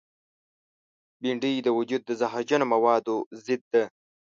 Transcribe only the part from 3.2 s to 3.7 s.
ضد